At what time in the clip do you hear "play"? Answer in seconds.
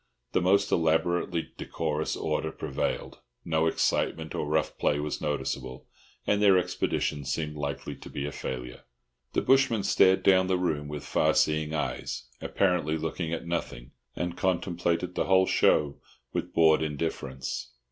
4.79-4.99